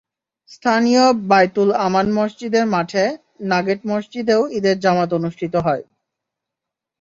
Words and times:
স্থানীয় 0.51 1.03
বায়তুল 1.29 1.69
আমান 1.85 2.07
মসজিদের 2.13 2.65
মাঠে, 2.67 3.03
নাগেট 3.45 3.79
মসজিদেও 3.85 4.41
ঈদের 4.57 4.75
জামাত 4.79 5.09
অনুষ্ঠিত 5.13 5.53
হয়। 5.65 5.83